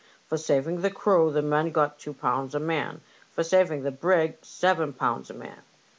For 0.25 0.35
saving 0.35 0.81
the 0.81 0.89
crew 0.89 1.31
the 1.31 1.43
men 1.43 1.69
got 1.69 1.99
two 1.99 2.11
pounds 2.15 2.55
a 2.55 2.59
man, 2.59 3.01
for 3.29 3.43
saving 3.43 3.83
the 3.83 3.91
brig 3.91 4.37
seven 4.41 4.93
pounds 4.93 5.29
a 5.29 5.35
man." 5.35 5.61